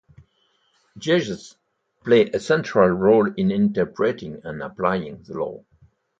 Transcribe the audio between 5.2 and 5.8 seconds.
the law.